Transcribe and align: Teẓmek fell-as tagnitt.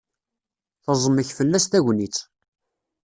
Teẓmek 0.83 1.29
fell-as 1.37 1.65
tagnitt. 1.67 2.17